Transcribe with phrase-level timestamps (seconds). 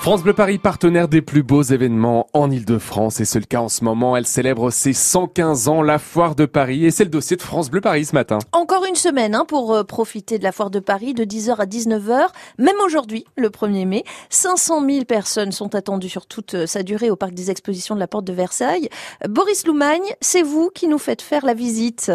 [0.00, 3.20] France Bleu Paris, partenaire des plus beaux événements en Ile-de-France.
[3.20, 4.16] Et c'est le cas en ce moment.
[4.16, 6.86] Elle célèbre ses 115 ans, la foire de Paris.
[6.86, 8.38] Et c'est le dossier de France Bleu Paris ce matin.
[8.52, 11.66] Encore une semaine hein, pour euh, profiter de la foire de Paris de 10h à
[11.66, 12.28] 19h.
[12.56, 17.10] Même aujourd'hui, le 1er mai, 500 000 personnes sont attendues sur toute euh, sa durée
[17.10, 18.88] au parc des expositions de la Porte de Versailles.
[19.28, 22.10] Boris Loumagne, c'est vous qui nous faites faire la visite.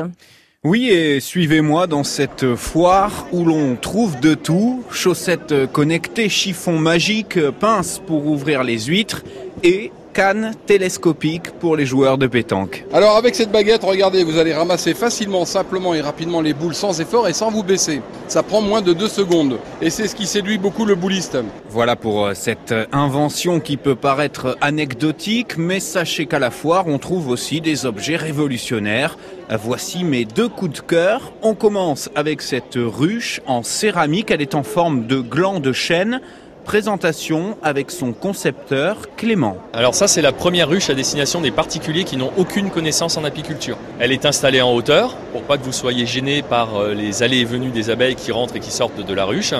[0.68, 4.84] Oui, et suivez-moi dans cette foire où l'on trouve de tout.
[4.90, 9.24] Chaussettes connectées, chiffons magiques, pinces pour ouvrir les huîtres
[9.62, 12.86] et canne télescopique pour les joueurs de pétanque.
[12.94, 17.02] Alors avec cette baguette, regardez, vous allez ramasser facilement, simplement et rapidement les boules sans
[17.02, 18.02] effort et sans vous baisser.
[18.30, 19.60] Ça prend moins de deux secondes.
[19.82, 21.38] Et c'est ce qui séduit beaucoup le bouliste.
[21.70, 26.98] Voilà pour euh, cette invention qui peut paraître anecdotique, mais sachez qu'à la foire, on
[26.98, 29.18] trouve aussi des objets révolutionnaires.
[29.50, 31.34] Voici mes deux coups de cœur.
[31.44, 34.32] On commence avec cette ruche en céramique.
[34.32, 36.22] Elle est en forme de gland de chêne.
[36.66, 39.56] Présentation avec son concepteur Clément.
[39.72, 43.24] Alors ça c'est la première ruche à destination des particuliers qui n'ont aucune connaissance en
[43.24, 43.78] apiculture.
[44.00, 47.38] Elle est installée en hauteur pour pas que vous soyez gêné par euh, les allées
[47.38, 49.54] et venues des abeilles qui rentrent et qui sortent de la ruche.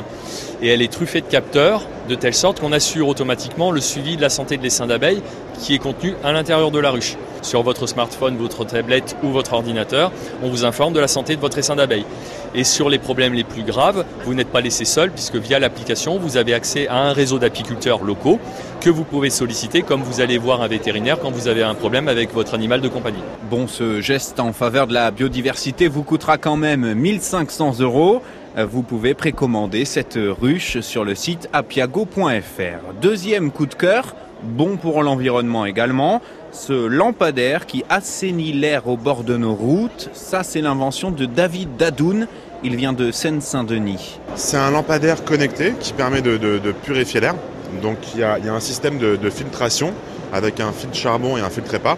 [0.64, 4.22] Et elle est truffée de capteurs de telle sorte qu'on assure automatiquement le suivi de
[4.22, 5.22] la santé de l'essaim d'abeilles
[5.62, 7.18] qui est contenu à l'intérieur de la ruche.
[7.46, 11.42] Sur votre smartphone, votre tablette ou votre ordinateur, on vous informe de la santé de
[11.42, 12.08] votre essaim d'abeilles.
[12.56, 16.18] Et sur les problèmes les plus graves, vous n'êtes pas laissé seul puisque via l'application,
[16.18, 18.40] vous avez accès à un réseau d'apiculteurs locaux
[18.82, 22.08] que vous pouvez solliciter comme vous allez voir un vétérinaire quand vous avez un problème
[22.08, 23.22] avec votre animal de compagnie.
[23.52, 28.24] Bon, ce geste en faveur de la biodiversité vous coûtera quand même 1500 euros.
[28.58, 32.94] Vous pouvez précommander cette ruche sur le site apiago.fr.
[33.02, 34.16] Deuxième coup de cœur,
[34.46, 40.10] bon pour l'environnement également, ce lampadaire qui assainit l'air au bord de nos routes.
[40.14, 42.28] Ça, c'est l'invention de David Dadoun.
[42.64, 44.20] Il vient de Seine-Saint-Denis.
[44.36, 47.36] C'est un lampadaire connecté qui permet de, purifier l'air.
[47.82, 49.94] Donc il y, a, un système de, filtration
[50.32, 51.98] avec un fil de charbon et un filtre EPA.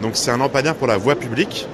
[0.00, 1.66] Donc c'est un lampadaire pour la voie publique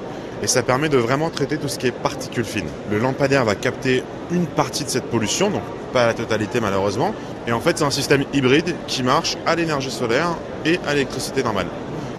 [0.42, 2.68] et ça permet de vraiment traiter tout ce qui est particules fines.
[2.90, 5.62] Le lampadaire va capter une partie de cette pollution, donc
[5.92, 7.14] pas la totalité malheureusement.
[7.46, 11.42] Et en fait c'est un système hybride qui marche à l'énergie solaire et à l'électricité
[11.42, 11.66] normale.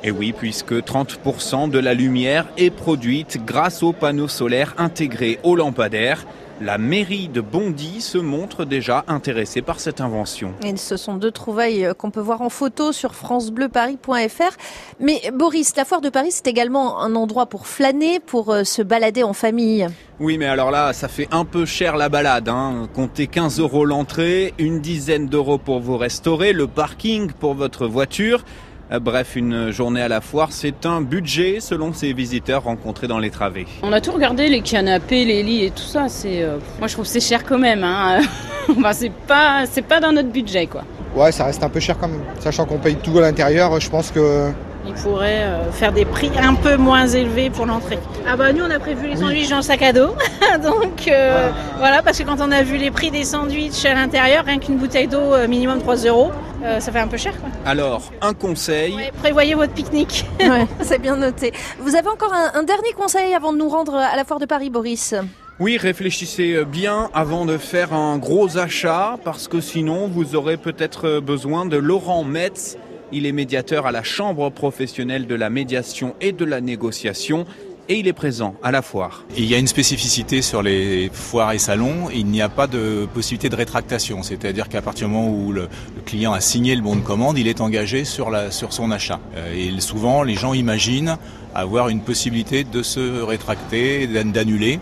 [0.03, 5.55] Et oui, puisque 30% de la lumière est produite grâce aux panneaux solaires intégrés au
[5.55, 6.27] lampadaire.
[6.61, 10.53] La mairie de Bondy se montre déjà intéressée par cette invention.
[10.63, 14.55] Et ce sont deux trouvailles qu'on peut voir en photo sur francebleuparis.fr.
[15.01, 18.81] Mais Boris, la foire de Paris, c'est également un endroit pour flâner, pour euh, se
[18.81, 19.85] balader en famille.
[20.21, 22.47] Oui, mais alors là, ça fait un peu cher la balade.
[22.47, 22.87] Hein.
[22.93, 28.45] Comptez 15 euros l'entrée, une dizaine d'euros pour vous restaurer, le parking pour votre voiture.
[28.91, 33.17] Euh, bref, une journée à la foire, c'est un budget selon ces visiteurs rencontrés dans
[33.17, 33.65] les travées.
[33.81, 36.07] On a tout regardé, les canapés, les lits et tout ça.
[36.07, 37.83] C'est, euh, moi, je trouve c'est cher quand même.
[37.83, 38.19] Hein.
[38.69, 40.83] enfin, c'est pas, c'est pas dans notre budget, quoi.
[41.15, 42.21] Ouais, ça reste un peu cher quand même.
[42.39, 44.51] Sachant qu'on paye tout à l'intérieur, je pense que.
[44.87, 47.97] Il pourrait euh, faire des prix un peu moins élevés pour l'entrée.
[48.27, 49.49] Ah bah nous on a prévu les sandwichs oui.
[49.49, 50.09] dans le sac à dos,
[50.63, 51.75] donc euh, ah.
[51.79, 54.77] voilà parce que quand on a vu les prix des sandwichs à l'intérieur, rien qu'une
[54.77, 56.31] bouteille d'eau euh, minimum 3 euros,
[56.79, 57.33] ça fait un peu cher.
[57.39, 57.49] Quoi.
[57.63, 58.95] Alors, un conseil.
[58.95, 60.25] Ouais, prévoyez votre pique-nique.
[60.39, 61.53] ouais, c'est bien noté.
[61.79, 64.47] Vous avez encore un, un, dernier conseil avant de nous rendre à la foire de
[64.47, 65.13] Paris, Boris?
[65.59, 71.19] Oui, réfléchissez bien avant de faire un gros achat, parce que sinon vous aurez peut-être
[71.19, 72.77] besoin de Laurent Metz.
[73.11, 77.45] Il est médiateur à la Chambre professionnelle de la médiation et de la négociation
[77.87, 79.23] et il est présent à la foire.
[79.37, 83.07] Il y a une spécificité sur les foires et salons, il n'y a pas de
[83.13, 85.69] possibilité de rétractation, c'est-à-dire qu'à partir du moment où le,
[86.05, 89.19] client a signé le bon de commande, il est engagé sur, son achat.
[89.55, 91.17] Et souvent, les gens imaginent
[91.53, 94.79] avoir une possibilité de se rétracter, d'annuler.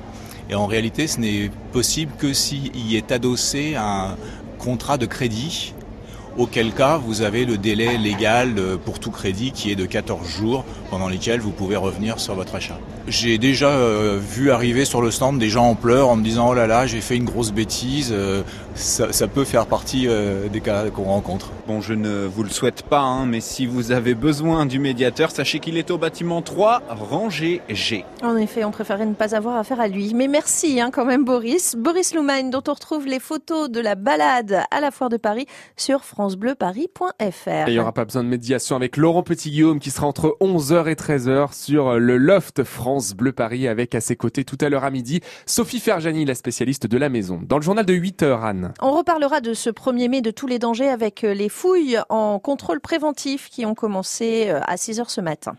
[0.49, 4.15] Et en réalité, ce n'est possible que s'il y est adossé un
[4.59, 5.72] contrat de crédit
[6.37, 8.55] auquel cas vous avez le délai légal
[8.85, 12.55] pour tout crédit qui est de 14 jours pendant lesquels vous pouvez revenir sur votre
[12.55, 12.77] achat.
[13.07, 16.49] J'ai déjà euh, vu arriver sur le stand des gens en pleurs en me disant
[16.49, 18.43] oh là là j'ai fait une grosse bêtise, euh,
[18.75, 21.51] ça, ça, peut faire partie euh, des cas qu'on rencontre.
[21.67, 25.31] Bon je ne vous le souhaite pas hein, mais si vous avez besoin du médiateur
[25.31, 28.05] sachez qu'il est au bâtiment 3 rangée G.
[28.23, 31.25] En effet on préférait ne pas avoir affaire à lui mais merci hein, quand même
[31.25, 31.75] Boris.
[31.75, 35.45] Boris Loumagne dont on retrouve les photos de la balade à la foire de Paris
[35.75, 37.49] sur francebleuparis.fr.
[37.49, 40.87] Et il n'y aura pas besoin de médiation avec Laurent Petit-Guillaume qui sera entre 11h
[40.87, 44.85] et 13h sur le Loft France Bleu Paris avec à ses côtés tout à l'heure
[44.85, 47.41] à midi Sophie Ferjani, la spécialiste de la maison.
[47.43, 48.73] Dans le journal de 8h, Anne.
[48.81, 52.79] On reparlera de ce 1er mai de tous les dangers avec les fouilles en contrôle
[52.79, 55.55] préventif qui ont commencé à 6h ce matin.